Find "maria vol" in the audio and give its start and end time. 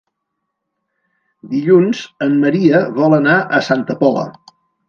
2.47-3.19